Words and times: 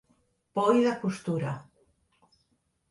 Poll 0.59 0.79
de 0.87 0.93
costura. 1.03 1.53